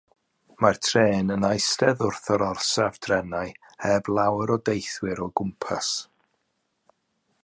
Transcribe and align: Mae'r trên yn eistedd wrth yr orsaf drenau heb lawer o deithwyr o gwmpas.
Mae'r 0.65 0.77
trên 0.85 1.27
yn 1.35 1.43
eistedd 1.49 2.01
wrth 2.05 2.31
yr 2.37 2.43
orsaf 2.47 2.97
drenau 3.07 3.53
heb 3.89 4.09
lawer 4.19 4.55
o 4.57 4.57
deithwyr 4.71 5.23
o 5.27 5.29
gwmpas. 5.43 5.93